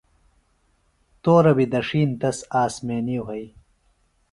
[1.21, 3.45] تورہ بیۡ دڇِھین تس آسمینی وھئی۔